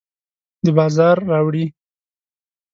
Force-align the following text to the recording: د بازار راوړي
د 0.63 0.67
بازار 0.77 1.17
راوړي 1.31 1.65